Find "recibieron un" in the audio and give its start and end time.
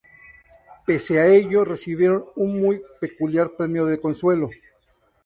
1.63-2.59